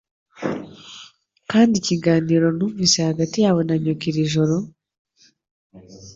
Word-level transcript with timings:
Kandi 1.51 1.73
ikiganiro 1.77 2.47
numvise 2.57 2.97
hagati 3.09 3.37
yawe 3.45 3.61
na 3.67 3.75
nyoko 3.83 4.03
iri 4.09 4.23
joro? 4.33 4.55